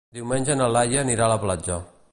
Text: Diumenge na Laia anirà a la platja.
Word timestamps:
Diumenge 0.19 0.55
na 0.61 0.69
Laia 0.77 1.03
anirà 1.05 1.27
a 1.29 1.33
la 1.35 1.39
platja. 1.47 1.79